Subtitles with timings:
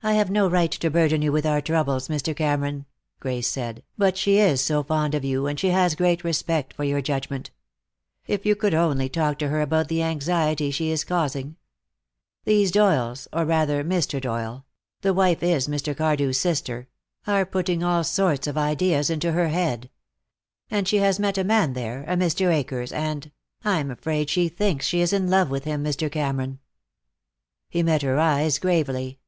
[0.00, 2.34] "I have no right to burden you with our troubles, Mr.
[2.34, 2.86] Cameron,"
[3.18, 6.84] Grace said, "but she is so fond of you, and she has great respect for
[6.84, 7.50] your judgment.
[8.24, 11.56] If you could only talk to her about the anxiety she is causing.
[12.44, 14.20] These Doyles, or rather Mr.
[14.20, 14.64] Doyle
[15.00, 15.96] the wife is Mr.
[15.96, 16.86] Cardew's sister
[17.26, 19.90] are putting all sorts of ideas into her head.
[20.70, 22.54] And she has met a man there, a Mr.
[22.54, 23.32] Akers, and
[23.64, 26.08] I'm afraid she thinks she is in love with him, Mr.
[26.10, 26.60] Cameron."
[27.68, 29.18] He met her eyes gravely.